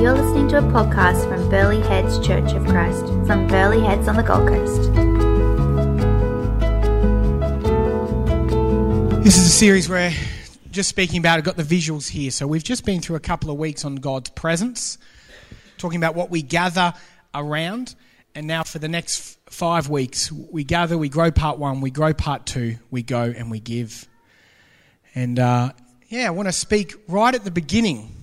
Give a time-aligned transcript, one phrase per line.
[0.00, 4.14] You're listening to a podcast from Burleigh Heads Church of Christ from Burleigh Heads on
[4.14, 4.92] the Gold Coast.
[9.24, 10.12] This is a series where
[10.70, 12.30] just speaking about, I've got the visuals here.
[12.30, 14.98] So we've just been through a couple of weeks on God's presence,
[15.78, 16.94] talking about what we gather
[17.34, 17.96] around.
[18.36, 22.14] And now for the next five weeks, we gather, we grow part one, we grow
[22.14, 24.06] part two, we go and we give.
[25.16, 25.72] And uh,
[26.06, 28.14] yeah, I want to speak right at the beginning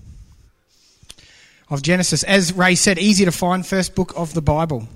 [1.69, 2.23] of Genesis.
[2.23, 4.87] As Ray said, easy to find, first book of the Bible.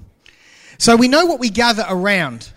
[0.78, 2.50] So we know what we gather around.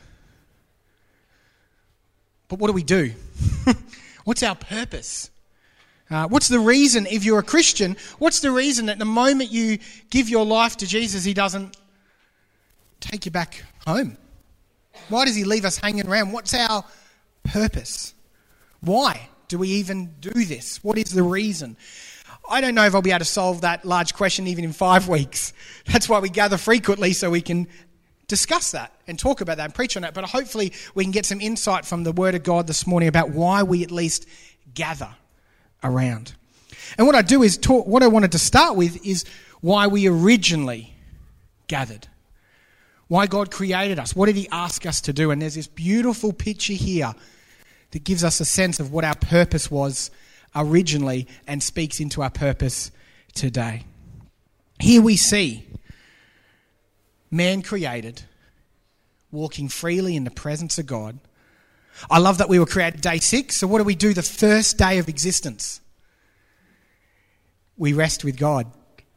[2.49, 3.13] But what do we do?
[4.25, 5.31] what's our purpose?
[6.11, 9.79] Uh, what's the reason, if you're a Christian, what's the reason that the moment you
[10.11, 11.77] give your life to Jesus, He doesn't
[13.01, 14.19] take you back home?
[15.09, 16.33] Why does He leave us hanging around?
[16.33, 16.85] What's our
[17.45, 18.13] purpose?
[18.81, 20.85] Why do we even do this?
[20.85, 21.77] What is the reason?
[22.53, 25.09] I don't know if I'll be able to solve that large question even in five
[25.17, 25.55] weeks.
[25.87, 27.67] That's why we gather frequently so we can
[28.29, 30.13] discuss that and talk about that and preach on that.
[30.13, 33.31] But hopefully, we can get some insight from the Word of God this morning about
[33.31, 34.29] why we at least
[34.75, 35.09] gather
[35.83, 36.35] around.
[36.99, 39.25] And what I do is talk, what I wanted to start with is
[39.63, 40.95] why we originally
[41.69, 42.07] gathered.
[43.09, 44.15] Why God created us.
[44.15, 45.31] What did He ask us to do?
[45.31, 47.15] And there's this beautiful picture here
[47.93, 50.11] that gives us a sense of what our purpose was
[50.55, 52.91] originally and speaks into our purpose
[53.35, 53.85] today.
[54.79, 55.67] Here we see
[57.31, 58.23] man created,
[59.31, 61.19] walking freely in the presence of God.
[62.11, 63.57] I love that we were created day six.
[63.57, 65.81] So, what do we do the first day of existence?
[67.77, 68.67] We rest with God.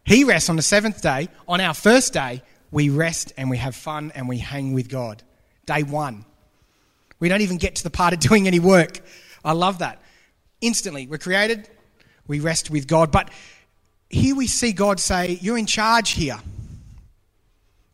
[0.05, 1.29] He rests on the seventh day.
[1.47, 2.41] On our first day,
[2.71, 5.23] we rest and we have fun and we hang with God.
[5.65, 6.25] Day one.
[7.19, 8.99] We don't even get to the part of doing any work.
[9.43, 10.01] I love that.
[10.61, 11.69] Instantly, we're created,
[12.27, 13.11] we rest with God.
[13.11, 13.29] But
[14.09, 16.37] here we see God say, You're in charge here.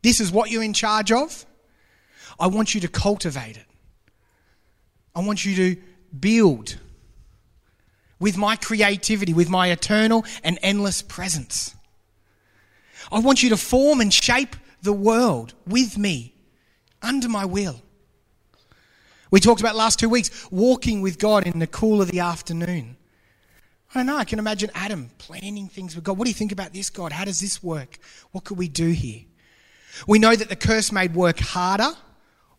[0.01, 1.45] This is what you're in charge of.
[2.39, 3.65] I want you to cultivate it.
[5.15, 5.81] I want you to
[6.17, 6.77] build
[8.19, 11.75] with my creativity, with my eternal and endless presence.
[13.11, 16.33] I want you to form and shape the world with me
[17.01, 17.81] under my will.
[19.31, 22.97] We talked about last two weeks walking with God in the cool of the afternoon.
[23.95, 26.17] I don't know, I can imagine Adam planning things with God.
[26.17, 27.13] What do you think about this, God?
[27.13, 27.97] How does this work?
[28.31, 29.21] What could we do here?
[30.05, 31.91] We know that the curse made work harder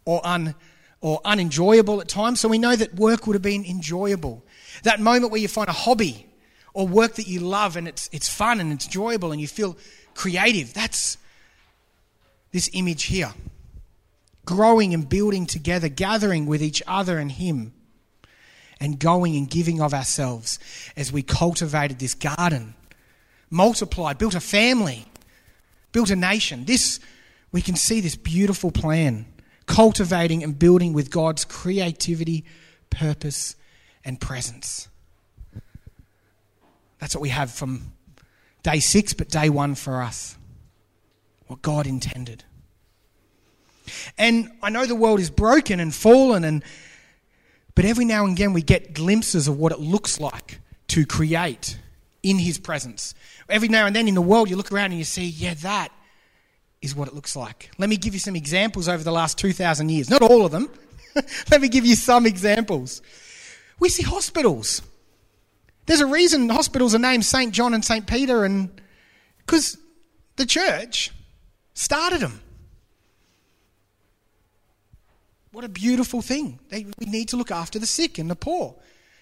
[0.06, 0.55] or, un,
[1.03, 4.43] or unenjoyable at times, so we know that work would have been enjoyable.
[4.83, 6.27] That moment where you find a hobby
[6.72, 9.77] or work that you love and it's, it's fun and it's enjoyable and you feel
[10.15, 11.19] creative, that's
[12.50, 13.33] this image here.
[14.44, 17.72] Growing and building together, gathering with each other and Him,
[18.80, 20.58] and going and giving of ourselves
[20.97, 22.75] as we cultivated this garden,
[23.48, 25.06] multiplied, built a family,
[25.92, 26.64] built a nation.
[26.64, 26.98] This
[27.53, 29.26] we can see this beautiful plan
[29.66, 32.44] cultivating and building with God's creativity,
[32.91, 33.56] purpose,
[34.04, 34.88] and presence.
[36.98, 37.92] That's what we have from
[38.62, 40.36] day six, but day one for us.
[41.47, 42.44] What God intended.
[44.18, 46.64] And I know the world is broken and fallen, and,
[47.74, 51.78] but every now and again we get glimpses of what it looks like to create
[52.22, 53.14] in His presence.
[53.48, 55.91] Every now and then in the world you look around and you see, yeah, that
[56.80, 57.70] is what it looks like.
[57.78, 60.10] Let me give you some examples over the last 2,000 years.
[60.10, 60.68] Not all of them.
[61.50, 63.02] Let me give you some examples.
[63.78, 64.82] We see hospitals.
[65.86, 67.52] There's a reason hospitals are named St.
[67.52, 68.06] John and St.
[68.06, 68.80] Peter, and
[69.38, 69.78] because
[70.36, 71.10] the church
[71.74, 72.41] started them.
[75.52, 76.58] What a beautiful thing.
[76.70, 78.74] We need to look after the sick and the poor.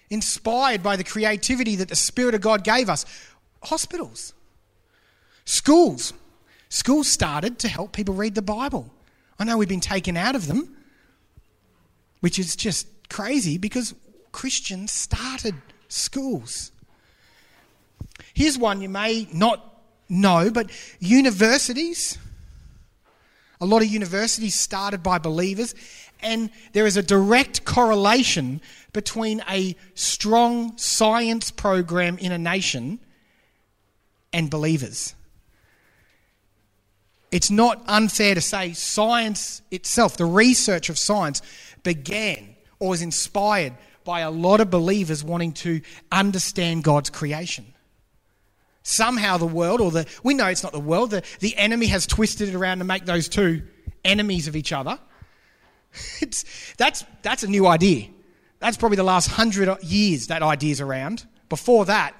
[0.09, 3.05] Inspired by the creativity that the Spirit of God gave us.
[3.61, 4.33] Hospitals,
[5.45, 6.13] schools,
[6.71, 8.89] Schools started to help people read the Bible.
[9.37, 10.77] I know we've been taken out of them,
[12.21, 13.93] which is just crazy because
[14.31, 15.53] Christians started
[15.89, 16.71] schools.
[18.33, 22.17] Here's one you may not know, but universities.
[23.59, 25.75] A lot of universities started by believers,
[26.21, 28.61] and there is a direct correlation
[28.93, 32.99] between a strong science program in a nation
[34.33, 35.15] and believers
[37.31, 41.41] it's not unfair to say science itself, the research of science,
[41.83, 43.73] began or was inspired
[44.03, 45.81] by a lot of believers wanting to
[46.11, 47.73] understand God's creation.
[48.83, 52.05] Somehow the world, or the, we know it's not the world, the, the enemy has
[52.05, 53.61] twisted it around to make those two
[54.03, 54.99] enemies of each other.
[56.21, 58.07] It's, that's, that's a new idea.
[58.59, 61.25] That's probably the last hundred years that idea's around.
[61.49, 62.15] Before that,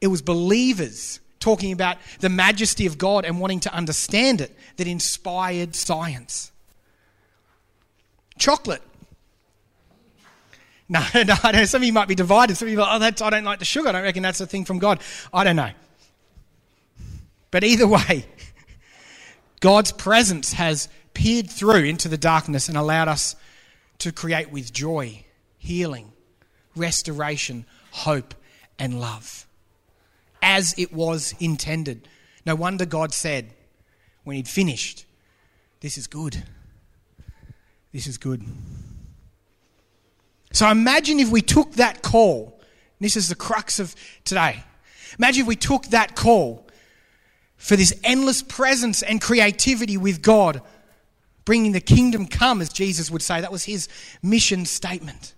[0.00, 4.86] it was believers talking about the majesty of God and wanting to understand it that
[4.86, 6.50] inspired science.
[8.38, 8.82] Chocolate.
[10.88, 11.64] No, no, I know.
[11.66, 12.56] Some of you might be divided.
[12.56, 13.90] Some of you are like, oh, I don't like the sugar.
[13.90, 15.00] I don't reckon that's a thing from God.
[15.32, 15.70] I don't know.
[17.50, 18.24] But either way,
[19.60, 23.36] God's presence has peered through into the darkness and allowed us
[23.98, 25.24] to create with joy,
[25.58, 26.12] healing,
[26.76, 28.34] restoration, hope,
[28.78, 29.46] and love.
[30.42, 32.06] As it was intended.
[32.44, 33.50] No wonder God said,
[34.24, 35.06] when He'd finished,
[35.80, 36.42] This is good.
[37.92, 38.42] This is good.
[40.52, 42.60] So imagine if we took that call.
[43.00, 43.94] This is the crux of
[44.24, 44.64] today.
[45.18, 46.66] Imagine if we took that call
[47.56, 50.62] for this endless presence and creativity with God,
[51.44, 53.40] bringing the kingdom come, as Jesus would say.
[53.40, 53.88] That was his
[54.22, 55.34] mission statement.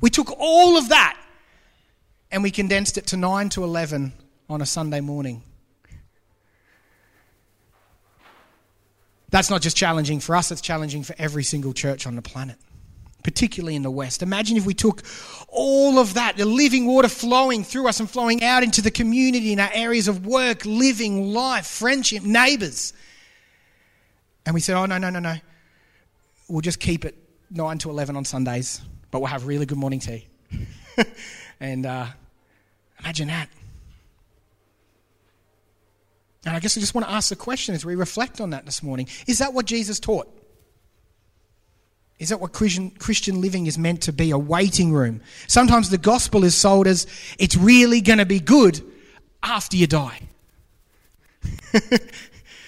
[0.00, 1.18] We took all of that
[2.30, 4.12] and we condensed it to 9 to 11
[4.48, 5.42] on a Sunday morning.
[9.30, 12.56] That's not just challenging for us, it's challenging for every single church on the planet
[13.26, 14.22] particularly in the West.
[14.22, 15.02] Imagine if we took
[15.48, 19.52] all of that, the living water flowing through us and flowing out into the community
[19.52, 22.92] in our areas of work, living, life, friendship, neighbours.
[24.46, 25.34] And we said, oh, no, no, no, no.
[26.48, 27.16] We'll just keep it
[27.50, 30.28] 9 to 11 on Sundays, but we'll have really good morning tea.
[31.60, 32.06] and uh,
[33.00, 33.48] imagine that.
[36.44, 38.64] And I guess I just want to ask the question as we reflect on that
[38.64, 39.08] this morning.
[39.26, 40.32] Is that what Jesus taught?
[42.20, 44.30] Is that what Christian, Christian living is meant to be?
[44.30, 45.22] A waiting room.
[45.48, 47.08] Sometimes the gospel is sold as
[47.38, 48.80] it's really going to be good
[49.42, 50.20] after you die.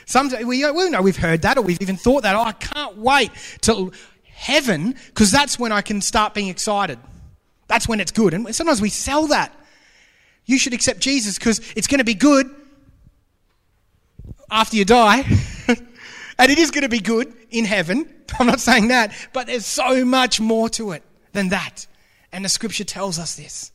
[0.08, 2.34] Some, we, we know we've heard that or we've even thought that.
[2.34, 3.92] Oh, I can't wait till
[4.24, 6.98] heaven because that's when I can start being excited.
[7.66, 8.34] That's when it's good.
[8.34, 9.54] And sometimes we sell that.
[10.46, 12.48] You should accept Jesus because it's going to be good
[14.50, 15.18] after you die.
[16.38, 18.08] and it is going to be good in heaven
[18.38, 21.02] I'm not saying that, but there's so much more to it
[21.32, 21.86] than that.
[22.32, 23.72] And the scripture tells us this.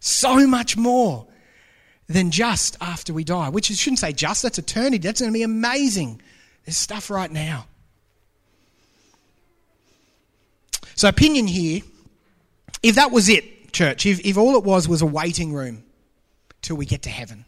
[0.00, 1.26] So much more
[2.08, 4.98] than just after we die, which shouldn't say just, that's eternity.
[4.98, 6.20] That's going to be amazing.
[6.64, 7.66] There's stuff right now.
[10.94, 11.82] So, opinion here
[12.82, 15.84] if that was it, church, if, if all it was was a waiting room
[16.60, 17.44] till we get to heaven,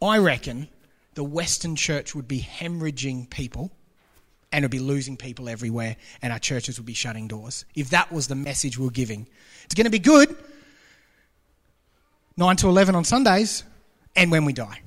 [0.00, 0.68] I reckon
[1.14, 3.72] the Western church would be hemorrhaging people
[4.52, 7.64] and it'll be losing people everywhere, and our churches would be shutting doors.
[7.74, 9.26] If that was the message we are giving,
[9.64, 10.34] it's going to be good
[12.36, 13.64] 9 to 11 on Sundays
[14.14, 14.80] and when we die.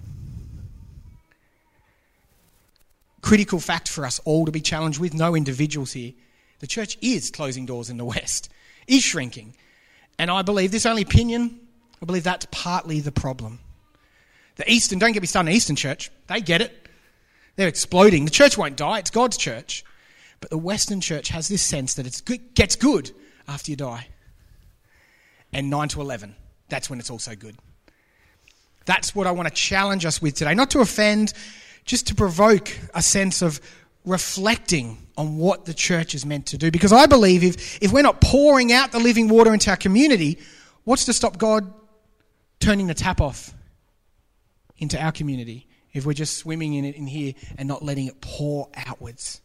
[3.21, 6.13] Critical fact for us all to be challenged with, no individuals here.
[6.59, 8.49] The church is closing doors in the West,
[8.87, 9.55] is shrinking.
[10.17, 11.59] And I believe, this only opinion,
[12.01, 13.59] I believe that's partly the problem.
[14.55, 16.87] The Eastern, don't get me started on Eastern Church, they get it.
[17.55, 18.25] They're exploding.
[18.25, 19.83] The church won't die, it's God's church.
[20.39, 23.11] But the Western church has this sense that it gets good
[23.47, 24.07] after you die.
[25.51, 26.35] And 9 to 11,
[26.69, 27.55] that's when it's also good.
[28.85, 30.53] That's what I want to challenge us with today.
[30.53, 31.33] Not to offend,
[31.85, 33.59] just to provoke a sense of
[34.05, 36.71] reflecting on what the church is meant to do.
[36.71, 40.39] Because I believe if, if we're not pouring out the living water into our community,
[40.85, 41.71] what's to stop God
[42.59, 43.53] turning the tap off
[44.77, 45.67] into our community?
[45.93, 49.41] if we're just swimming in it in here and not letting it pour outwards.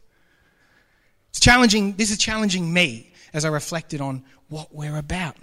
[1.29, 5.35] It's challenging, this is challenging me as I reflected on what we're about.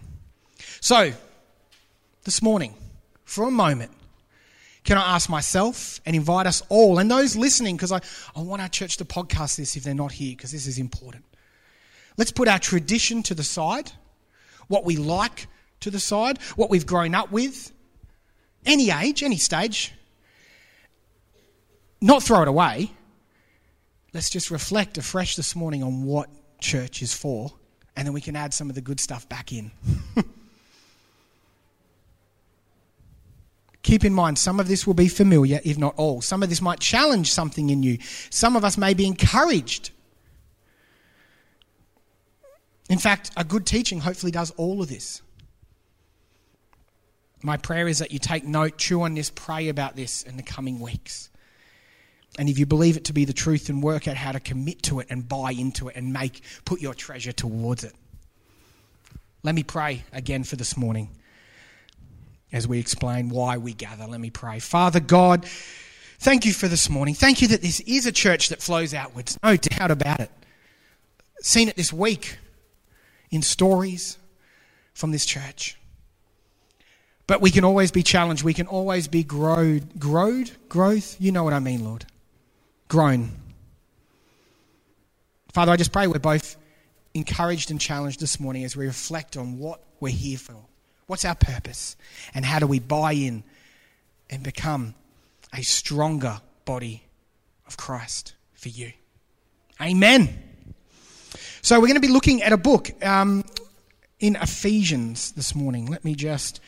[0.81, 1.13] So,
[2.25, 2.75] this morning,
[3.25, 3.91] for a moment,
[4.85, 8.01] can I ask myself and invite us all and those listening, because I,
[8.35, 11.25] I want our church to podcast this if they're not here, because this is important.
[12.17, 13.93] Let's put our tradition to the side,
[14.69, 15.47] what we like
[15.81, 17.73] to the side, what we've grown up with,
[18.67, 19.93] any age, any stage,
[22.01, 22.91] not throw it away.
[24.13, 26.29] Let's just reflect afresh this morning on what
[26.61, 27.53] church is for,
[27.97, 29.71] and then we can add some of the good stuff back in.
[33.83, 36.23] Keep in mind, some of this will be familiar, if not all.
[36.23, 37.99] Some of this might challenge something in you.
[38.31, 39.91] Some of us may be encouraged.
[42.89, 45.23] In fact, a good teaching hopefully does all of this.
[47.43, 50.45] My prayer is that you take note, chew on this, pray about this in the
[50.45, 51.29] coming weeks.
[52.39, 54.83] And if you believe it to be the truth, then work out how to commit
[54.85, 57.95] to it and buy into it and make put your treasure towards it.
[59.43, 61.11] Let me pray again for this morning
[62.53, 64.07] as we explain why we gather.
[64.07, 64.59] Let me pray.
[64.59, 65.47] Father God,
[66.19, 67.15] thank you for this morning.
[67.15, 69.39] Thank you that this is a church that flows outwards.
[69.43, 70.31] No doubt about it.
[71.41, 72.39] Seen it this week
[73.31, 74.19] in stories
[74.95, 75.77] from this church.
[77.27, 78.43] But we can always be challenged.
[78.43, 79.99] We can always be growed.
[79.99, 80.51] Growed?
[80.69, 81.17] Growth?
[81.19, 82.05] You know what I mean, Lord.
[82.89, 83.31] Grown.
[85.53, 86.57] Father, I just pray we're both
[87.15, 90.67] encouraged and challenged this morning as we reflect on what we're here for.
[91.07, 91.97] What's our purpose?
[92.35, 93.45] And how do we buy in
[94.31, 94.95] and become
[95.53, 97.03] a stronger body
[97.67, 98.93] of Christ for you?
[99.81, 100.43] Amen.
[101.61, 103.45] So, we're going to be looking at a book um,
[104.21, 105.87] in Ephesians this morning.
[105.87, 106.61] Let me just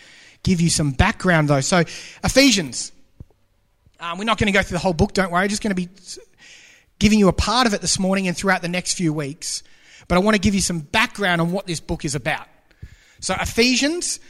[0.43, 1.61] give you some background, though.
[1.61, 1.79] So,
[2.23, 2.93] Ephesians.
[4.01, 5.45] Um, we're not going to go through the whole book, don't worry.
[5.45, 5.89] I'm just going to be
[6.99, 9.63] giving you a part of it this morning and throughout the next few weeks.
[10.09, 12.47] But I want to give you some background on what this book is about.
[13.25, 14.21] So, Ephesians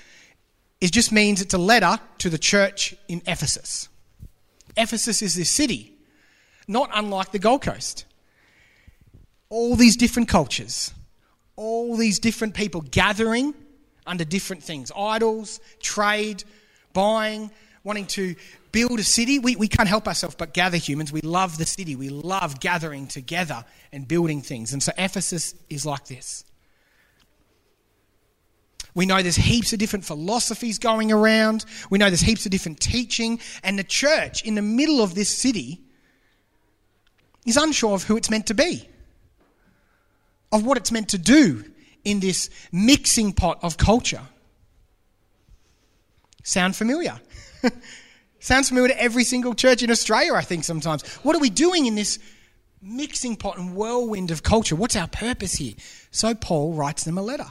[0.85, 3.89] it just means it's a letter to the church in Ephesus.
[4.77, 5.95] Ephesus is this city,
[6.69, 8.05] not unlike the Gold Coast.
[9.49, 10.93] All these different cultures,
[11.57, 13.55] all these different people gathering
[14.07, 16.45] under different things idols, trade,
[16.93, 17.51] buying,
[17.83, 18.35] wanting to
[18.73, 19.39] build a city.
[19.39, 21.13] We, we can't help ourselves but gather humans.
[21.13, 21.97] We love the city.
[21.97, 24.75] We love gathering together and building things.
[24.75, 26.45] And so Ephesus is like this.
[28.95, 31.65] We know there's heaps of different philosophies going around.
[31.91, 33.41] We know there's heaps of different teaching.
[33.63, 35.81] And the church in the middle of this city
[37.45, 38.89] is unsure of who it's meant to be,
[40.53, 41.65] of what it's meant to do
[42.05, 44.23] in this mixing pot of culture.
[46.45, 47.19] Sound familiar?
[48.39, 51.03] Sounds familiar to every single church in Australia, I think, sometimes.
[51.25, 52.19] What are we doing in this
[52.83, 54.77] mixing pot and whirlwind of culture?
[54.77, 55.73] What's our purpose here?
[56.11, 57.47] So Paul writes them a letter,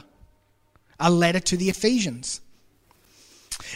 [1.00, 2.40] a letter to the Ephesians.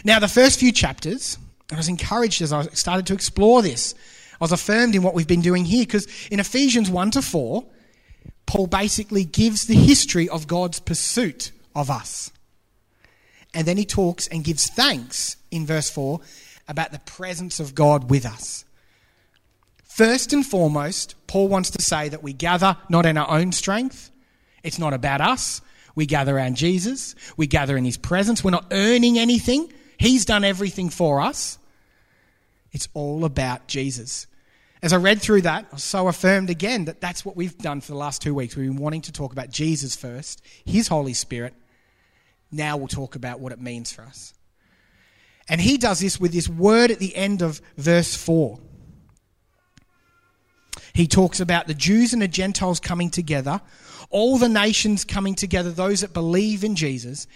[0.04, 1.38] Now, the first few chapters,
[1.72, 3.94] I was encouraged as I started to explore this.
[4.40, 7.64] I was affirmed in what we've been doing here because in Ephesians 1 to 4,
[8.46, 12.32] Paul basically gives the history of God's pursuit of us.
[13.54, 16.20] And then he talks and gives thanks in verse 4
[16.68, 18.64] about the presence of God with us.
[19.84, 24.10] First and foremost, Paul wants to say that we gather not in our own strength,
[24.62, 25.60] it's not about us.
[25.98, 28.44] We gather around Jesus, we gather in his presence.
[28.44, 31.58] We're not earning anything, he's done everything for us.
[32.70, 34.28] It's all about Jesus.
[34.80, 37.80] As I read through that, I was so affirmed again that that's what we've done
[37.80, 38.54] for the last two weeks.
[38.54, 41.52] We've been wanting to talk about Jesus first, His Holy Spirit.
[42.52, 44.34] Now we'll talk about what it means for us.
[45.48, 48.56] And he does this with this word at the end of verse 4.
[50.98, 53.60] He talks about the Jews and the Gentiles coming together,
[54.10, 57.28] all the nations coming together, those that believe in Jesus.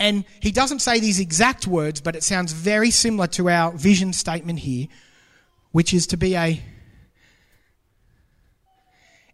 [0.00, 4.14] And he doesn't say these exact words, but it sounds very similar to our vision
[4.14, 4.86] statement here,
[5.72, 6.62] which is to be a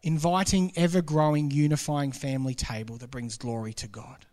[0.03, 4.27] inviting, ever growing, unifying family table that brings glory to God.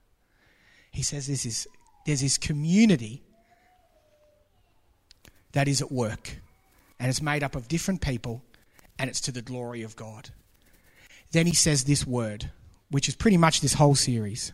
[0.89, 1.67] He says this is,
[2.07, 3.21] there's this community
[5.51, 6.39] that is at work,
[6.99, 8.41] and it's made up of different people,
[8.97, 10.29] and it's to the glory of God.
[11.31, 12.51] Then he says this word,
[12.89, 14.51] which is pretty much this whole series.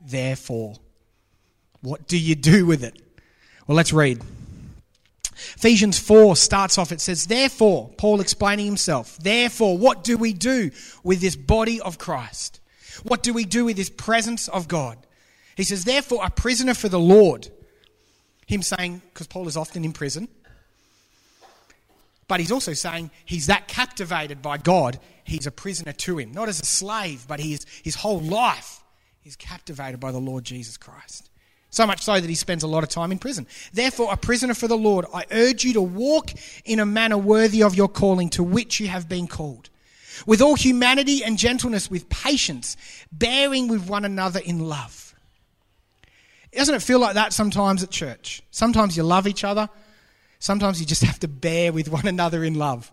[0.00, 0.76] Therefore,
[1.80, 3.00] what do you do with it?
[3.66, 4.20] Well, let's read.
[5.56, 10.70] Ephesians 4 starts off, it says, Therefore, Paul explaining himself, therefore, what do we do
[11.02, 12.60] with this body of Christ?
[13.02, 14.98] What do we do with this presence of God?
[15.56, 17.48] He says, Therefore, a prisoner for the Lord.
[18.46, 20.28] Him saying, because Paul is often in prison,
[22.32, 26.32] but he's also saying he's that captivated by God, he's a prisoner to him.
[26.32, 28.82] Not as a slave, but he is, his whole life
[29.22, 31.28] is captivated by the Lord Jesus Christ.
[31.68, 33.46] So much so that he spends a lot of time in prison.
[33.74, 36.30] Therefore, a prisoner for the Lord, I urge you to walk
[36.64, 39.68] in a manner worthy of your calling to which you have been called.
[40.24, 42.78] With all humanity and gentleness, with patience,
[43.12, 45.14] bearing with one another in love.
[46.50, 48.42] Doesn't it feel like that sometimes at church?
[48.50, 49.68] Sometimes you love each other,
[50.42, 52.90] sometimes you just have to bear with one another in love.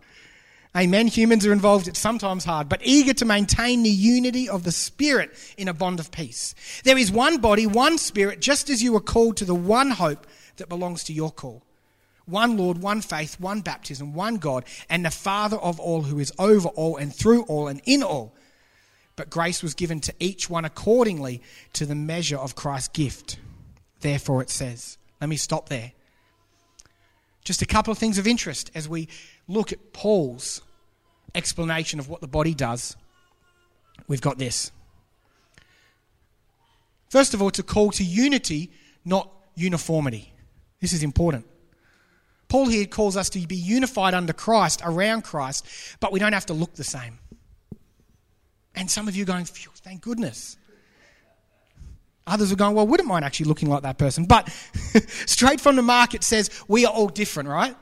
[0.77, 1.07] Amen.
[1.07, 1.87] Humans are involved.
[1.87, 5.99] It's sometimes hard, but eager to maintain the unity of the Spirit in a bond
[5.99, 6.53] of peace.
[6.83, 10.27] There is one body, one Spirit, just as you were called to the one hope
[10.57, 11.63] that belongs to your call.
[12.27, 16.31] One Lord, one faith, one baptism, one God, and the Father of all who is
[16.37, 18.35] over all and through all and in all.
[19.15, 21.41] But grace was given to each one accordingly
[21.73, 23.39] to the measure of Christ's gift.
[24.01, 25.93] Therefore, it says, let me stop there.
[27.49, 29.07] Just a couple of things of interest as we
[29.47, 30.61] look at Paul's
[31.33, 32.95] explanation of what the body does,
[34.07, 34.71] we've got this.
[37.09, 38.69] First of all, it's a call to unity,
[39.03, 40.31] not uniformity.
[40.79, 41.47] This is important.
[42.49, 45.65] Paul here calls us to be unified under Christ, around Christ,
[45.99, 47.17] but we don't have to look the same.
[48.75, 50.55] And some of you are going, thank goodness.
[52.27, 54.25] Others are going, well, wouldn't mind actually looking like that person.
[54.25, 54.49] But
[55.25, 57.75] straight from the mark, it says we are all different, right?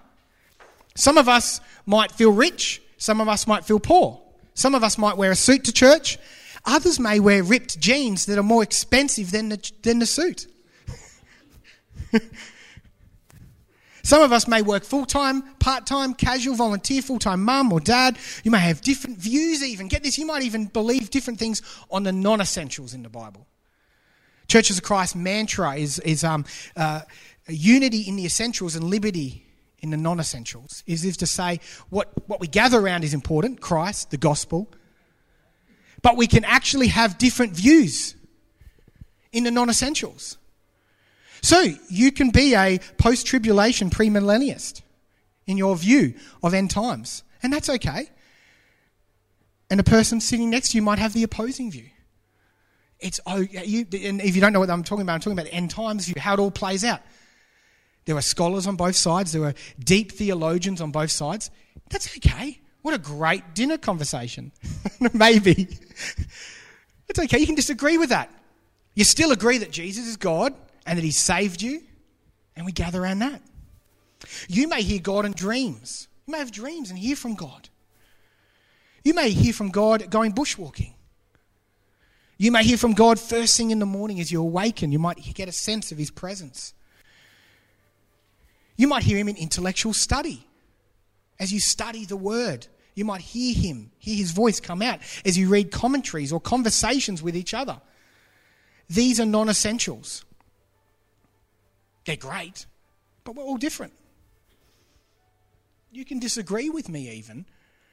[0.95, 4.21] Some of us might feel rich, some of us might feel poor.
[4.53, 6.17] Some of us might wear a suit to church,
[6.65, 10.47] others may wear ripped jeans that are more expensive than the, than the suit.
[14.07, 17.81] Some of us may work full time, part time, casual, volunteer, full time mum or
[17.81, 18.17] dad.
[18.45, 19.89] You may have different views, even.
[19.89, 23.45] Get this, you might even believe different things on the non essentials in the Bible.
[24.47, 27.01] Churches of Christ mantra is, is um, uh,
[27.47, 29.45] unity in the essentials and liberty
[29.79, 30.83] in the non essentials.
[30.85, 34.69] Is if to say what, what we gather around is important Christ, the gospel.
[36.01, 38.15] But we can actually have different views
[39.31, 40.37] in the non essentials.
[41.41, 44.81] So you can be a post tribulation premillennialist
[45.45, 48.09] in your view of end times, and that's okay.
[49.69, 51.89] And the person sitting next to you might have the opposing view.
[52.99, 55.51] It's oh, you, and if you don't know what I'm talking about, I'm talking about
[55.51, 57.01] end times, how it all plays out.
[58.05, 59.33] There are scholars on both sides.
[59.33, 61.51] There are deep theologians on both sides.
[61.89, 62.59] That's okay.
[62.81, 64.51] What a great dinner conversation.
[65.13, 65.67] Maybe.
[67.09, 67.39] It's okay.
[67.39, 68.31] You can disagree with that.
[68.95, 70.53] You still agree that Jesus is God
[70.85, 71.83] and that He saved you,
[72.55, 73.41] and we gather around that.
[74.47, 76.07] You may hear God in dreams.
[76.25, 77.69] You may have dreams and hear from God.
[79.03, 80.93] You may hear from God going bushwalking.
[82.37, 84.91] You may hear from God first thing in the morning as you awaken.
[84.91, 86.73] You might get a sense of His presence.
[88.75, 90.45] You might hear Him in intellectual study.
[91.39, 95.37] As you study the Word, you might hear Him, hear His voice come out as
[95.37, 97.81] you read commentaries or conversations with each other.
[98.89, 100.23] These are non essentials.
[102.05, 102.67] They're great,
[103.23, 103.93] but we're all different.
[105.91, 107.45] You can disagree with me, even.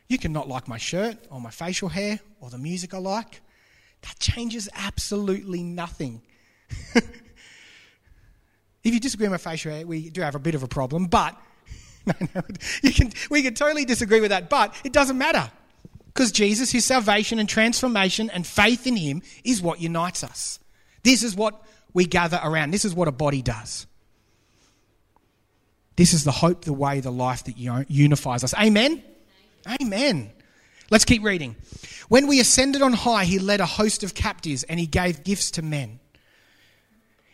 [0.08, 3.40] You can not like my shirt or my facial hair or the music I like.
[4.04, 6.20] That changes absolutely nothing.
[6.94, 7.04] if
[8.84, 11.34] you disagree with my facial hair, we do have a bit of a problem, but
[12.06, 12.42] no, no,
[12.82, 15.50] you can, we can totally disagree with that, but it doesn't matter.
[16.06, 20.60] Because Jesus, his salvation and transformation and faith in him is what unites us.
[21.02, 21.60] This is what
[21.94, 22.72] we gather around.
[22.72, 23.86] This is what a body does.
[25.96, 28.52] This is the hope, the way, the life that unifies us.
[28.54, 29.02] Amen?
[29.80, 30.30] Amen.
[30.90, 31.56] Let's keep reading.
[32.08, 35.50] When we ascended on high, he led a host of captives and he gave gifts
[35.52, 36.00] to men.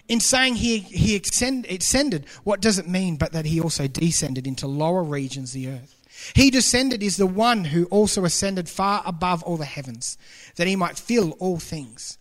[0.08, 4.66] In saying he, he ascended, what does it mean but that he also descended into
[4.66, 5.96] lower regions of the earth?
[6.34, 10.18] He descended is the one who also ascended far above all the heavens,
[10.56, 12.18] that he might fill all things.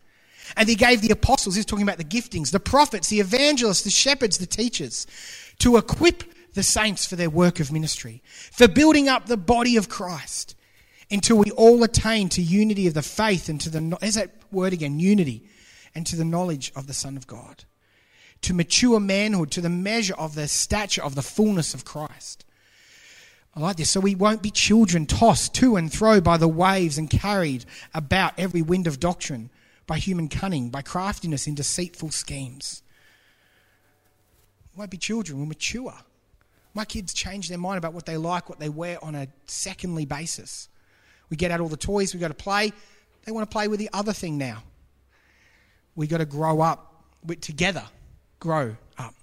[0.55, 3.89] And he gave the apostles, he's talking about the giftings, the prophets, the evangelists, the
[3.89, 5.05] shepherds, the teachers
[5.59, 9.89] to equip the saints for their work of ministry, for building up the body of
[9.89, 10.55] Christ
[11.11, 14.73] until we all attain to unity of the faith and to the, there's that word
[14.73, 15.43] again, unity,
[15.95, 17.65] and to the knowledge of the Son of God,
[18.41, 22.45] to mature manhood, to the measure of the stature of the fullness of Christ.
[23.55, 23.89] I like this.
[23.89, 28.33] So we won't be children tossed to and fro by the waves and carried about
[28.37, 29.49] every wind of doctrine,
[29.87, 32.83] by human cunning, by craftiness in deceitful schemes
[34.79, 35.93] won't be children, we'll mature.
[36.73, 40.05] My kids change their mind about what they like, what they wear on a secondly
[40.05, 40.69] basis.
[41.29, 42.73] We get out all the toys, we got to play.
[43.23, 44.63] They want to play with the other thing now.
[45.95, 47.05] We got to grow up
[47.41, 47.83] together,
[48.39, 49.13] grow up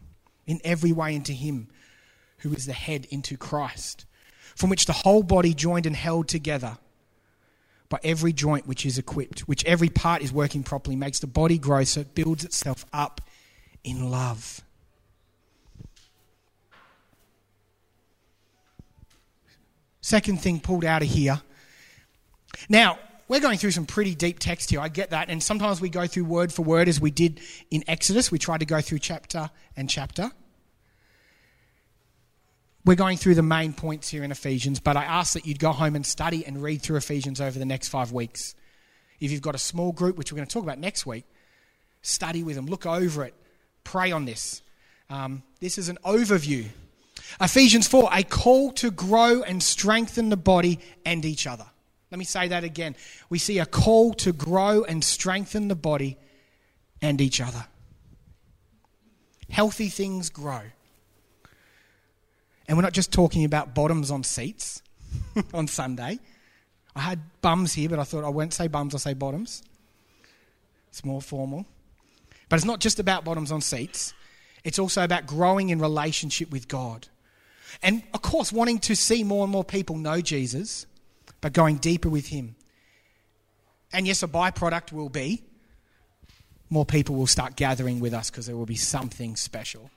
[0.47, 1.69] in every way into Him
[2.39, 4.05] who is the head, into Christ,
[4.55, 6.79] from which the whole body joined and held together
[7.89, 11.59] by every joint which is equipped, which every part is working properly, makes the body
[11.59, 13.21] grow so it builds itself up
[13.85, 14.61] in love.
[20.01, 21.41] Second thing pulled out of here.
[22.69, 22.99] Now,
[23.29, 24.81] we're going through some pretty deep text here.
[24.81, 25.29] I get that.
[25.29, 28.31] And sometimes we go through word for word as we did in Exodus.
[28.31, 30.31] We tried to go through chapter and chapter.
[32.85, 35.73] We're going through the main points here in Ephesians, but I ask that you'd go
[35.73, 38.55] home and study and read through Ephesians over the next five weeks.
[39.19, 41.25] If you've got a small group, which we're going to talk about next week,
[42.03, 43.35] study with them, look over it,
[43.83, 44.63] pray on this.
[45.11, 46.67] Um, this is an overview
[47.41, 51.67] Ephesians 4, a call to grow and strengthen the body and each other.
[52.11, 52.95] Let me say that again.
[53.29, 56.17] We see a call to grow and strengthen the body
[57.03, 57.67] and each other.
[59.51, 60.63] Healthy things grow.
[62.69, 64.83] And we're not just talking about bottoms on seats
[65.55, 66.19] on Sunday.
[66.95, 69.63] I had bums here, but I thought I won't say bums, I'll say bottoms.
[70.89, 71.67] It's more formal.
[72.49, 74.15] But it's not just about bottoms on seats,
[74.65, 77.09] it's also about growing in relationship with God.
[77.83, 80.87] And of course, wanting to see more and more people know Jesus,
[81.41, 82.57] but going deeper with Him.
[83.93, 85.43] And yes, a byproduct will be
[86.69, 89.91] more people will start gathering with us because there will be something special,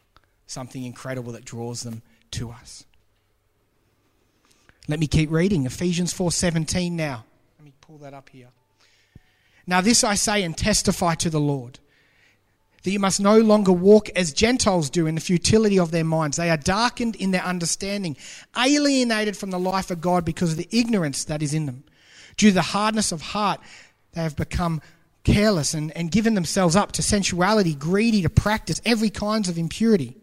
[0.47, 2.85] something incredible that draws them to us.
[4.87, 7.25] Let me keep reading Ephesians 4:17 now.
[7.57, 8.49] Let me pull that up here.
[9.67, 11.79] Now this I say and testify to the Lord
[12.83, 16.37] that you must no longer walk as Gentiles do in the futility of their minds.
[16.37, 18.17] They are darkened in their understanding,
[18.57, 21.83] alienated from the life of God because of the ignorance that is in them.
[22.37, 23.59] Due to the hardness of heart,
[24.13, 24.81] they have become
[25.23, 30.15] careless and, and given themselves up to sensuality, greedy to practice every kinds of impurity.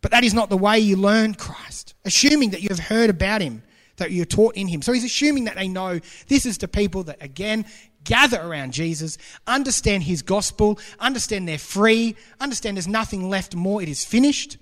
[0.00, 3.42] But that is not the way you learn Christ, assuming that you have heard about
[3.42, 3.62] him,
[3.96, 4.80] that you're taught in him.
[4.80, 7.66] So he's assuming that they know this is to people that, again,
[8.04, 13.88] gather around Jesus, understand his gospel, understand they're free, understand there's nothing left more, it
[13.88, 14.56] is finished.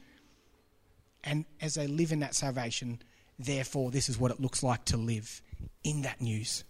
[1.24, 3.00] And as they live in that salvation,
[3.38, 5.42] therefore, this is what it looks like to live
[5.84, 6.64] in that news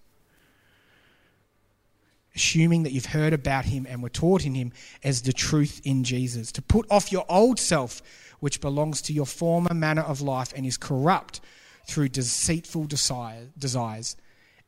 [2.39, 6.05] assuming that you've heard about him and were taught in him as the truth in
[6.05, 6.53] Jesus.
[6.53, 8.01] To put off your old self,
[8.39, 11.41] which belongs to your former manner of life and is corrupt
[11.85, 14.17] through deceitful desire, desires,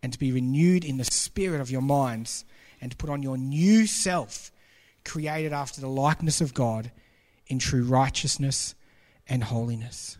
[0.03, 2.45] and to be renewed in the spirit of your minds,
[2.81, 4.51] and to put on your new self,
[5.05, 6.91] created after the likeness of God
[7.47, 8.75] in true righteousness
[9.29, 10.19] and holiness.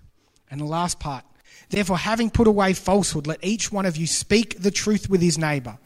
[0.51, 1.25] And the last part,
[1.71, 5.39] therefore, having put away falsehood, let each one of you speak the truth with his
[5.39, 5.79] neighbor.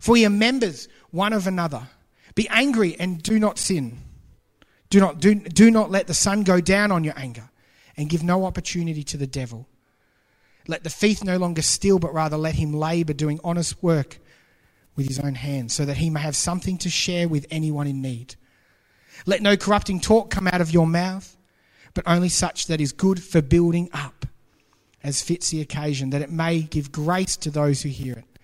[0.00, 1.88] For ye are members one of another.
[2.34, 3.98] Be angry and do not sin.
[4.88, 7.48] Do not, do, do not let the sun go down on your anger,
[7.96, 9.68] and give no opportunity to the devil.
[10.70, 14.18] Let the thief no longer steal, but rather let him labor doing honest work
[14.94, 18.00] with his own hands, so that he may have something to share with anyone in
[18.00, 18.36] need.
[19.26, 21.36] Let no corrupting talk come out of your mouth,
[21.92, 24.26] but only such that is good for building up,
[25.02, 28.38] as fits the occasion, that it may give grace to those who hear it.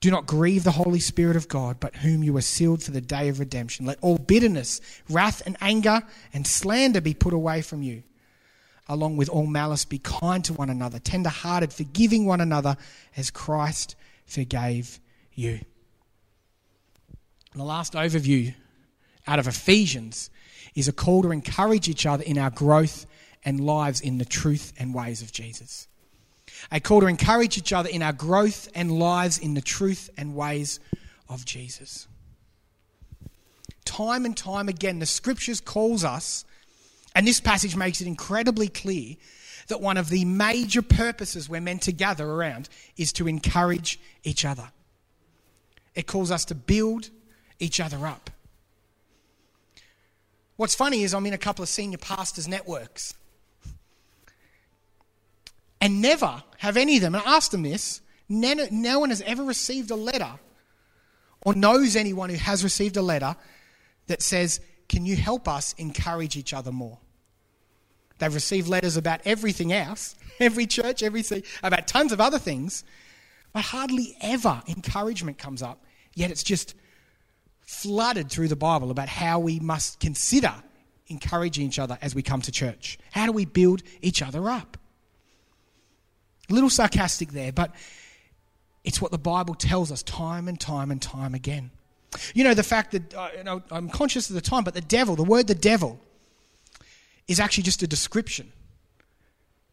[0.00, 3.02] Do not grieve the Holy Spirit of God, but whom you were sealed for the
[3.02, 3.84] day of redemption.
[3.84, 8.02] Let all bitterness, wrath, and anger and slander be put away from you.
[8.92, 12.76] Along with all malice, be kind to one another, tender hearted, forgiving one another
[13.16, 15.00] as Christ forgave
[15.34, 15.60] you.
[17.52, 18.54] And the last overview
[19.26, 20.30] out of Ephesians
[20.74, 23.06] is a call to encourage each other in our growth
[23.44, 25.88] and lives in the truth and ways of Jesus
[26.70, 30.34] a call to encourage each other in our growth and lives in the truth and
[30.34, 30.80] ways
[31.28, 32.06] of Jesus.
[33.84, 36.44] Time and time again, the scriptures calls us,
[37.14, 39.16] and this passage makes it incredibly clear
[39.68, 44.44] that one of the major purposes we're meant to gather around is to encourage each
[44.44, 44.70] other.
[45.94, 47.10] It calls us to build
[47.58, 48.30] each other up.
[50.56, 53.14] What's funny is I'm in a couple of senior pastors' networks
[55.80, 59.44] and never have any of them, and I asked them this, no one has ever
[59.44, 60.38] received a letter
[61.44, 63.36] or knows anyone who has received a letter
[64.06, 64.60] that says,
[64.92, 66.98] Can you help us encourage each other more?
[68.18, 71.24] They've received letters about everything else, every church, every
[71.62, 72.84] about tons of other things,
[73.54, 75.82] but hardly ever encouragement comes up.
[76.14, 76.74] Yet it's just
[77.62, 80.52] flooded through the Bible about how we must consider
[81.06, 82.98] encouraging each other as we come to church.
[83.12, 84.76] How do we build each other up?
[86.50, 87.74] A little sarcastic there, but
[88.84, 91.70] it's what the Bible tells us time and time and time again.
[92.34, 94.80] You know, the fact that, uh, you know, I'm conscious of the time, but the
[94.80, 96.00] devil, the word the devil,
[97.26, 98.52] is actually just a description.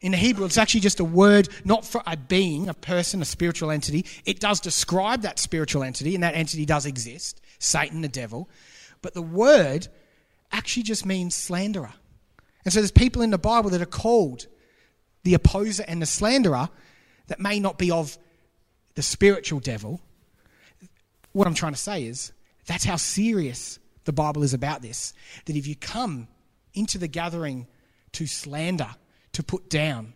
[0.01, 3.25] In the Hebrew, it's actually just a word, not for a being, a person, a
[3.25, 4.05] spiritual entity.
[4.25, 8.49] It does describe that spiritual entity, and that entity does exist Satan, the devil.
[9.01, 9.89] But the word
[10.51, 11.93] actually just means slanderer.
[12.63, 14.47] And so there's people in the Bible that are called
[15.23, 16.69] the opposer and the slanderer
[17.27, 18.17] that may not be of
[18.95, 20.01] the spiritual devil.
[21.39, 22.33] What I'm trying to say is
[22.65, 25.13] that's how serious the Bible is about this.
[25.45, 26.27] That if you come
[26.73, 27.65] into the gathering
[28.11, 28.89] to slander,
[29.31, 30.15] to put down,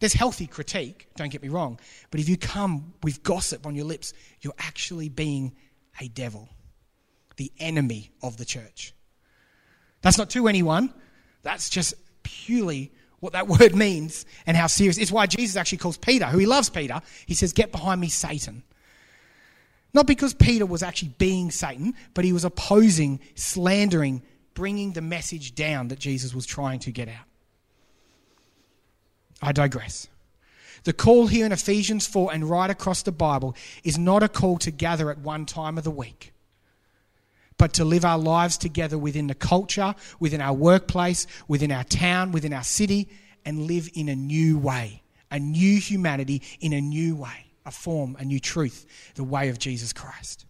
[0.00, 1.78] there's healthy critique, don't get me wrong,
[2.10, 5.54] but if you come with gossip on your lips, you're actually being
[6.00, 6.48] a devil,
[7.36, 8.92] the enemy of the church.
[10.02, 10.92] That's not to anyone,
[11.44, 14.98] that's just purely what that word means and how serious.
[14.98, 18.08] It's why Jesus actually calls Peter, who he loves Peter, he says, Get behind me,
[18.08, 18.64] Satan.
[19.92, 24.22] Not because Peter was actually being Satan, but he was opposing, slandering,
[24.54, 27.26] bringing the message down that Jesus was trying to get out.
[29.42, 30.06] I digress.
[30.84, 34.58] The call here in Ephesians 4 and right across the Bible is not a call
[34.58, 36.32] to gather at one time of the week
[37.60, 42.32] but to live our lives together within the culture, within our workplace, within our town,
[42.32, 43.06] within our city,
[43.44, 48.16] and live in a new way, a new humanity in a new way, a form,
[48.18, 50.46] a new truth, the way of Jesus Christ.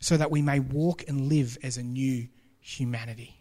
[0.00, 2.26] so that we may walk and live as a new
[2.60, 3.36] humanity.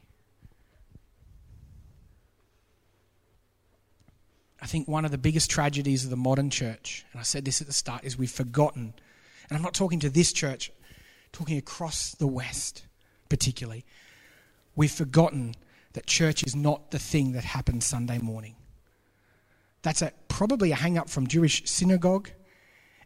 [4.61, 7.61] I think one of the biggest tragedies of the modern church, and I said this
[7.61, 8.93] at the start, is we've forgotten,
[9.49, 10.69] and I'm not talking to this church,
[11.31, 12.85] talking across the West
[13.29, 13.85] particularly,
[14.75, 15.55] we've forgotten
[15.93, 18.55] that church is not the thing that happens Sunday morning.
[19.81, 22.29] That's a, probably a hang up from Jewish synagogue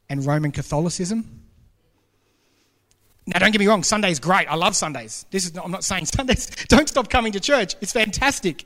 [0.09, 1.41] and Roman Catholicism.
[3.25, 4.47] Now, don't get me wrong, Sunday's great.
[4.47, 5.25] I love Sundays.
[5.31, 7.75] This is not, I'm not saying Sundays, don't stop coming to church.
[7.79, 8.65] It's fantastic.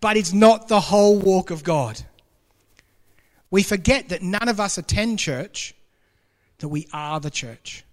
[0.00, 2.02] But it's not the whole walk of God.
[3.50, 5.74] We forget that none of us attend church,
[6.58, 7.85] that we are the church.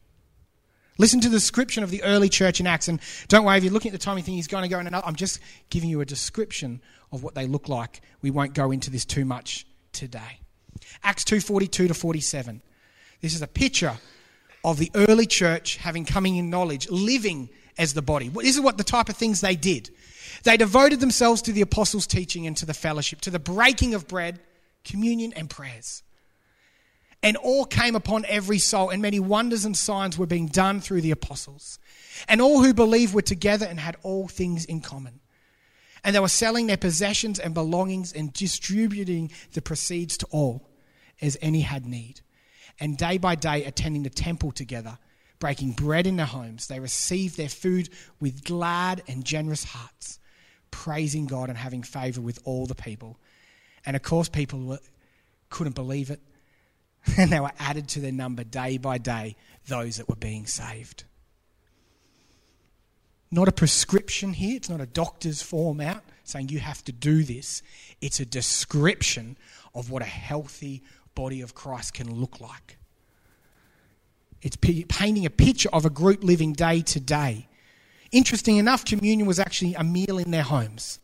[0.97, 2.87] Listen to the description of the early church in Acts.
[2.87, 4.79] And don't worry, if you're looking at the time, you think he's going to go
[4.79, 5.05] in another.
[5.05, 8.01] I'm just giving you a description of what they look like.
[8.21, 10.39] We won't go into this too much today.
[11.03, 12.61] Acts 2:42 to 47.
[13.21, 13.97] This is a picture
[14.63, 18.29] of the early church having coming in knowledge, living as the body.
[18.29, 19.89] This is what the type of things they did.
[20.43, 24.07] They devoted themselves to the apostles' teaching and to the fellowship, to the breaking of
[24.07, 24.39] bread,
[24.83, 26.03] communion, and prayers
[27.23, 30.99] and all came upon every soul, and many wonders and signs were being done through
[30.99, 31.79] the apostles.
[32.27, 35.21] And all who believed were together and had all things in common.
[36.03, 40.69] And they were selling their possessions and belongings and distributing the proceeds to all,
[41.21, 42.19] as any had need.
[42.77, 44.97] And day by day, attending the temple together,
[45.39, 47.87] breaking bread in their homes, they received their food
[48.19, 50.19] with glad and generous hearts,
[50.71, 53.17] praising God and having favor with all the people.
[53.85, 54.77] And of course, people
[55.49, 56.19] couldn't believe it
[57.17, 59.35] And they were added to their number day by day,
[59.67, 61.03] those that were being saved.
[63.29, 67.23] Not a prescription here, it's not a doctor's form out saying you have to do
[67.23, 67.61] this.
[67.99, 69.37] It's a description
[69.75, 70.83] of what a healthy
[71.15, 72.77] body of Christ can look like.
[74.41, 77.47] It's painting a picture of a group living day to day.
[78.11, 80.99] Interesting enough, communion was actually a meal in their homes.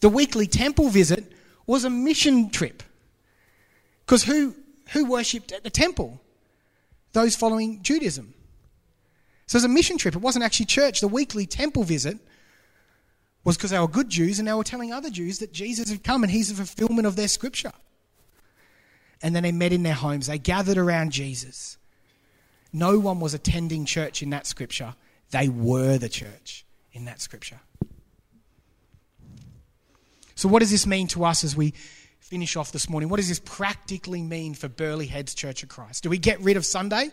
[0.00, 1.32] The weekly temple visit
[1.66, 2.82] was a mission trip.
[4.10, 4.56] Because who,
[4.88, 6.20] who worshipped at the temple?
[7.12, 8.34] Those following Judaism.
[9.46, 10.16] So it was a mission trip.
[10.16, 11.00] It wasn't actually church.
[11.00, 12.18] The weekly temple visit
[13.44, 16.02] was because they were good Jews and they were telling other Jews that Jesus had
[16.02, 17.70] come and he's the fulfillment of their scripture.
[19.22, 20.26] And then they met in their homes.
[20.26, 21.78] They gathered around Jesus.
[22.72, 24.96] No one was attending church in that scripture.
[25.30, 27.60] They were the church in that scripture.
[30.34, 31.74] So, what does this mean to us as we
[32.30, 33.08] finish off this morning.
[33.08, 36.04] What does this practically mean for Burleigh Heads Church of Christ?
[36.04, 37.10] Do we get rid of Sunday?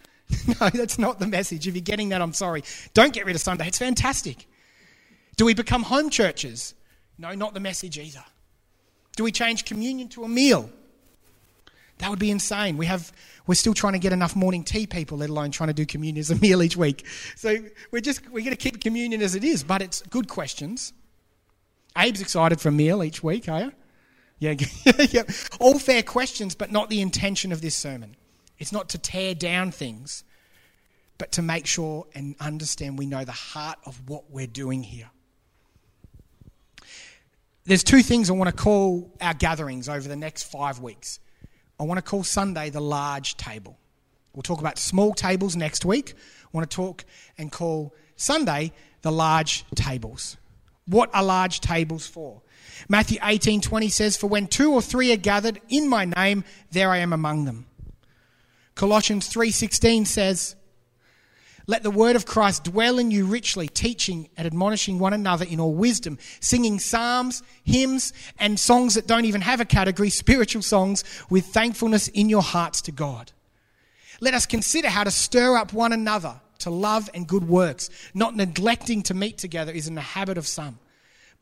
[0.48, 1.68] no, that's not the message.
[1.68, 2.64] If you're getting that, I'm sorry.
[2.94, 3.68] Don't get rid of Sunday.
[3.68, 4.46] It's fantastic.
[5.36, 6.72] Do we become home churches?
[7.18, 8.24] No, not the message either.
[9.16, 10.70] Do we change communion to a meal?
[11.98, 12.78] That would be insane.
[12.78, 13.12] We have,
[13.46, 16.20] we're still trying to get enough morning tea people, let alone trying to do communion
[16.20, 17.06] as a meal each week.
[17.36, 17.54] So
[17.90, 20.94] we're just, we're going to keep communion as it is, but it's good questions.
[21.94, 23.72] Abe's excited for a meal each week, are you?
[24.38, 24.54] Yeah,
[25.10, 25.22] yeah.
[25.60, 28.16] All fair questions, but not the intention of this sermon.
[28.58, 30.24] It's not to tear down things,
[31.18, 35.10] but to make sure and understand we know the heart of what we're doing here.
[37.64, 41.18] There's two things I want to call our gatherings over the next five weeks.
[41.80, 43.78] I want to call Sunday the large table.
[44.34, 46.14] We'll talk about small tables next week.
[46.42, 47.04] I want to talk
[47.38, 50.36] and call Sunday the large tables.
[50.86, 52.42] What are large tables for?
[52.88, 56.98] Matthew 18:20 says, "For when two or three are gathered in my name, there I
[56.98, 57.66] am among them."
[58.74, 60.56] Colossians 3:16 says,
[61.66, 65.60] "Let the word of Christ dwell in you richly, teaching and admonishing one another in
[65.60, 71.04] all wisdom, singing psalms, hymns, and songs that don't even have a category, spiritual songs,
[71.30, 73.32] with thankfulness in your hearts to God."
[74.20, 78.36] Let us consider how to stir up one another to love and good works, not
[78.36, 80.78] neglecting to meet together is in the habit of some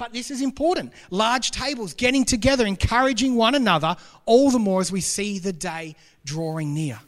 [0.03, 0.93] but this is important.
[1.11, 3.95] Large tables, getting together, encouraging one another,
[4.27, 6.99] all the more as we see the day drawing near.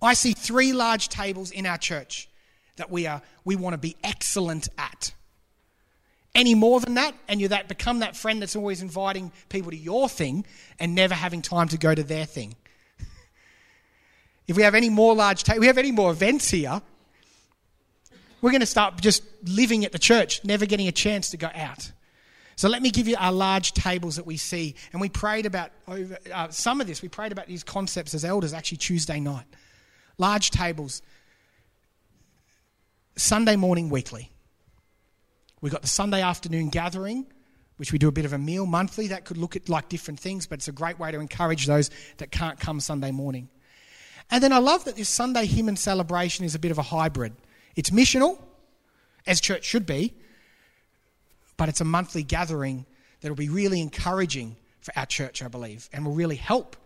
[0.00, 2.28] I see three large tables in our church
[2.76, 5.12] that we, are, we want to be excellent at.
[6.36, 9.76] Any more than that, and you that become that friend that's always inviting people to
[9.76, 10.46] your thing
[10.78, 12.54] and never having time to go to their thing.
[14.46, 16.80] if we have any more large tables, we have any more events here,
[18.44, 21.48] we're going to start just living at the church, never getting a chance to go
[21.54, 21.90] out.
[22.56, 24.74] So let me give you our large tables that we see.
[24.92, 27.00] And we prayed about over uh, some of this.
[27.00, 29.46] We prayed about these concepts as elders actually Tuesday night.
[30.18, 31.00] Large tables.
[33.16, 34.30] Sunday morning weekly.
[35.62, 37.24] We've got the Sunday afternoon gathering,
[37.78, 39.06] which we do a bit of a meal monthly.
[39.08, 41.88] That could look at like different things, but it's a great way to encourage those
[42.18, 43.48] that can't come Sunday morning.
[44.30, 46.82] And then I love that this Sunday hymn and celebration is a bit of a
[46.82, 47.32] hybrid.
[47.76, 48.38] It's missional,
[49.26, 50.14] as church should be,
[51.56, 52.86] but it's a monthly gathering
[53.20, 56.76] that will be really encouraging for our church, I believe, and will really help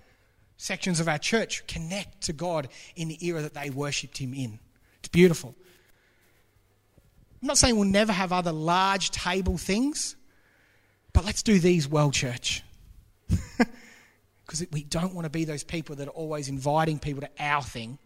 [0.57, 4.59] sections of our church connect to God in the era that they worshipped Him in.
[5.01, 5.55] It's beautiful.
[7.40, 10.16] I'm not saying we'll never have other large table things,
[11.12, 12.62] but let's do these well, church.
[14.48, 17.62] Because we don't want to be those people that are always inviting people to our
[17.62, 17.98] thing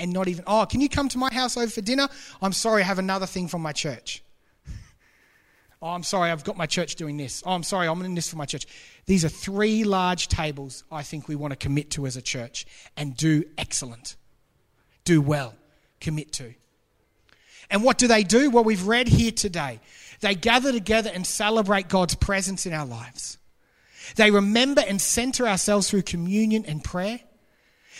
[0.00, 2.08] and not even, oh, can you come to my house over for dinner?
[2.42, 4.22] I'm sorry, I have another thing from my church.
[5.82, 7.42] oh, I'm sorry, I've got my church doing this.
[7.46, 8.66] Oh, I'm sorry, I'm in this for my church.
[9.06, 12.66] These are three large tables I think we want to commit to as a church
[12.96, 14.16] and do excellent,
[15.04, 15.54] do well,
[16.00, 16.54] commit to.
[17.70, 18.50] And what do they do?
[18.50, 19.80] Well, we've read here today.
[20.20, 23.38] They gather together and celebrate God's presence in our lives.
[24.16, 27.20] They remember and center ourselves through communion and prayer.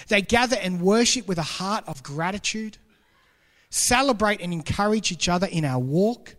[0.08, 2.78] They gather and worship with a heart of gratitude,
[3.70, 6.34] celebrate and encourage each other in our walk,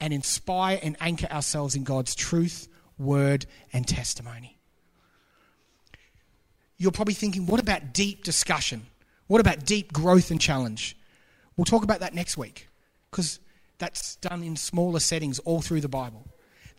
[0.00, 4.58] and inspire and anchor ourselves in God's truth, word, and testimony.
[6.76, 8.86] You're probably thinking, what about deep discussion?
[9.28, 10.96] What about deep growth and challenge?
[11.56, 12.68] We'll talk about that next week
[13.10, 13.38] because
[13.78, 16.26] that's done in smaller settings all through the Bible.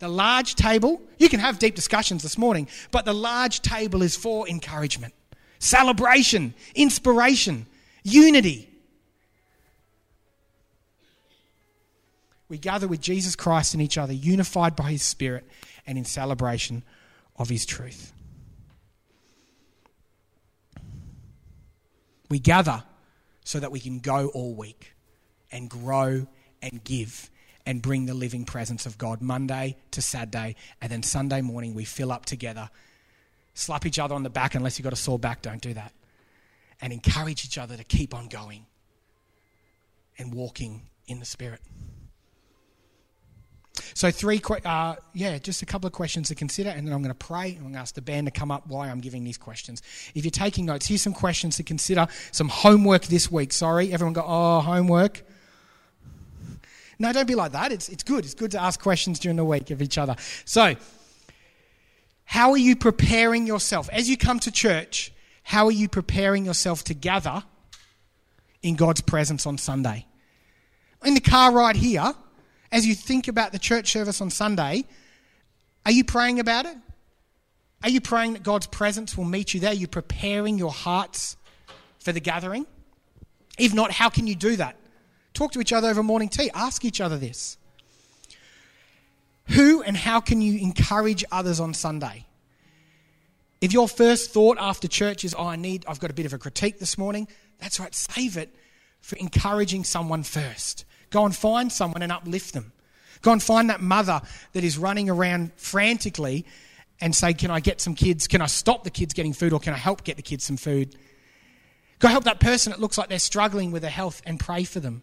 [0.00, 4.16] The large table, you can have deep discussions this morning, but the large table is
[4.16, 5.14] for encouragement,
[5.64, 7.66] celebration, inspiration,
[8.02, 8.68] unity.
[12.48, 15.44] We gather with Jesus Christ and each other, unified by his Spirit
[15.86, 16.82] and in celebration
[17.36, 18.12] of his truth.
[22.28, 22.84] We gather
[23.44, 24.94] so that we can go all week
[25.50, 26.26] and grow
[26.62, 27.30] and give
[27.66, 31.84] and bring the living presence of God Monday to Saturday, and then Sunday morning we
[31.84, 32.68] fill up together.
[33.54, 35.92] Slap each other on the back unless you've got a sore back, don't do that.
[36.80, 38.66] And encourage each other to keep on going
[40.18, 41.60] and walking in the Spirit.
[43.94, 47.14] So, three, uh, yeah, just a couple of questions to consider, and then I'm going
[47.14, 49.24] to pray and I'm going to ask the band to come up while I'm giving
[49.24, 49.82] these questions.
[50.14, 53.52] If you're taking notes, here's some questions to consider, some homework this week.
[53.52, 55.22] Sorry, everyone go, oh, homework.
[56.98, 57.72] No, don't be like that.
[57.72, 58.24] It's, it's good.
[58.24, 60.14] It's good to ask questions during the week of each other.
[60.44, 60.74] So,
[62.24, 63.88] how are you preparing yourself?
[63.92, 67.44] As you come to church, how are you preparing yourself to gather
[68.62, 70.06] in God's presence on Sunday?
[71.04, 72.14] In the car ride here,
[72.72, 74.84] as you think about the church service on Sunday,
[75.84, 76.76] are you praying about it?
[77.82, 79.72] Are you praying that God's presence will meet you there?
[79.72, 81.36] Are you preparing your hearts
[81.98, 82.66] for the gathering?
[83.58, 84.76] If not, how can you do that?
[85.34, 86.50] Talk to each other over morning tea.
[86.54, 87.58] Ask each other this.
[89.48, 92.26] Who and how can you encourage others on Sunday?
[93.60, 96.32] If your first thought after church is, oh, I need, I've got a bit of
[96.32, 97.28] a critique this morning,
[97.58, 98.54] that's right, save it
[99.00, 100.84] for encouraging someone first.
[101.10, 102.72] Go and find someone and uplift them.
[103.22, 104.20] Go and find that mother
[104.52, 106.44] that is running around frantically
[107.00, 108.26] and say, Can I get some kids?
[108.26, 110.56] Can I stop the kids getting food or can I help get the kids some
[110.56, 110.94] food?
[112.00, 114.80] Go help that person that looks like they're struggling with their health and pray for
[114.80, 115.02] them.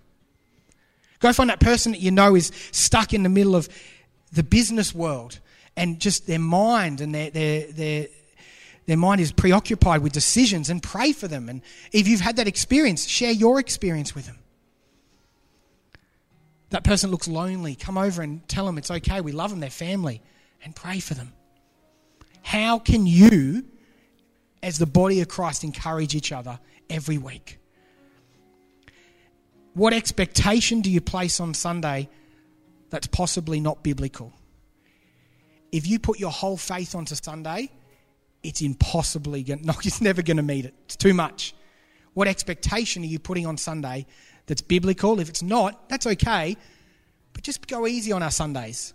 [1.20, 3.70] Go find that person that you know is stuck in the middle of
[4.32, 5.40] the business world
[5.76, 8.08] and just their mind and their, their, their,
[8.86, 11.50] their mind is preoccupied with decisions and pray for them.
[11.50, 14.40] And if you've had that experience, share your experience with them.
[16.70, 17.76] That person looks lonely.
[17.76, 19.22] Come over and tell them it's okay.
[19.22, 20.22] We love them, their family,
[20.64, 21.34] and pray for them.
[22.44, 23.66] How can you,
[24.64, 27.60] as the body of Christ, encourage each other every week?
[29.74, 32.10] What expectation do you place on Sunday
[32.92, 34.32] that's possibly not biblical?
[35.72, 37.72] If you put your whole faith onto Sunday,
[38.44, 40.76] it's impossibly going no, it's never going to meet it.
[40.86, 41.56] It's too much.
[42.14, 44.06] What expectation are you putting on Sunday
[44.46, 45.20] that's biblical?
[45.20, 46.58] If it's not, that's okay.
[47.34, 48.94] But just go easy on our Sundays.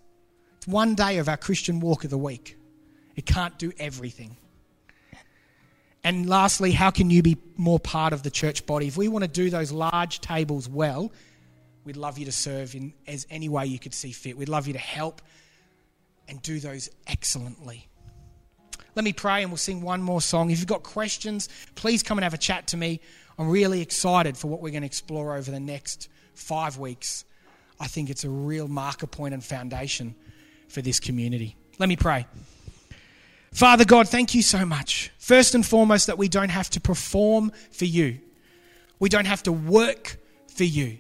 [0.59, 2.59] It's one day of our Christian walk of the week.
[3.17, 4.37] It can't do everything.
[6.05, 8.87] And lastly, how can you be more part of the church body?
[8.87, 11.11] If we want to do those large tables well,
[11.87, 14.37] we'd love you to serve in as any way you could see fit.
[14.37, 15.23] We'd love you to help
[16.29, 17.89] and do those excellently.
[18.97, 20.51] Let me pray and we'll sing one more song.
[20.51, 23.01] If you've got questions, please come and have a chat to me.
[23.39, 27.25] I'm really excited for what we're going to explore over the next five weeks.
[27.79, 30.15] I think it's a real marker point and foundation
[30.69, 31.57] for this community.
[31.79, 32.27] Let me pray.
[33.53, 35.13] Father God, thank you so much.
[35.19, 38.19] First and foremost, that we don't have to perform for you,
[38.99, 40.17] we don't have to work
[40.49, 40.99] for you,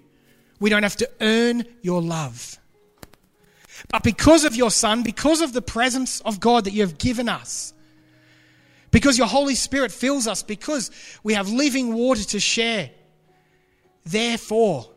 [0.61, 2.59] we don't have to earn your love.
[3.89, 7.29] But because of your Son, because of the presence of God that you have given
[7.29, 7.73] us,
[8.91, 10.91] because your Holy Spirit fills us, because
[11.23, 12.91] we have living water to share.
[14.05, 14.89] Therefore,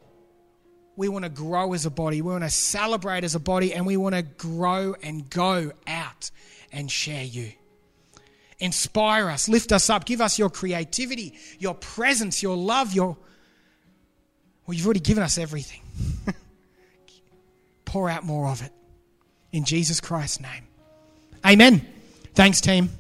[0.96, 3.86] we want to grow as a body, we want to celebrate as a body, and
[3.86, 6.32] we want to grow and go out
[6.72, 7.52] and share you.
[8.60, 13.18] Inspire us, lift us up, give us your creativity, your presence, your love, your.
[14.70, 15.82] Well, you've already given us everything.
[17.86, 18.72] Pour out more of it.
[19.52, 20.68] In Jesus Christ's name.
[21.44, 21.84] Amen.
[22.36, 22.92] Thanks, team.